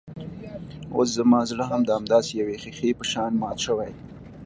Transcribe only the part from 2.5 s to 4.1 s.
ښيښې په شان مات شوی.